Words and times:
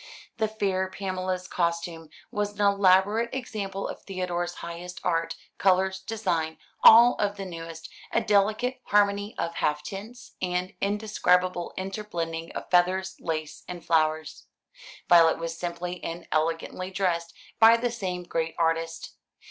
The 0.37 0.47
fair 0.47 0.89
Pamela's 0.89 1.47
costume 1.47 2.09
was 2.31 2.53
an 2.53 2.61
elaborate 2.61 3.29
example 3.35 3.87
of 3.87 4.01
Theodore's 4.01 4.55
highest 4.55 4.99
art; 5.03 5.35
colours, 5.59 5.99
design, 5.99 6.57
all 6.83 7.13
of 7.19 7.37
the 7.37 7.45
newest 7.45 7.87
a 8.11 8.19
delicate 8.19 8.81
harmony 8.85 9.35
of 9.37 9.53
half 9.53 9.83
tints, 9.83 10.31
an 10.41 10.73
indescribable 10.81 11.71
interblending 11.77 12.51
of 12.53 12.67
feathers, 12.71 13.15
lace, 13.19 13.63
and 13.67 13.85
flowers. 13.85 14.47
Violet 15.07 15.37
was 15.37 15.55
simply 15.55 16.03
and 16.03 16.27
elegantly 16.31 16.89
dressed 16.89 17.35
by 17.59 17.77
the 17.77 17.91
same 17.91 18.23
great 18.23 18.55
artist. 18.57 19.13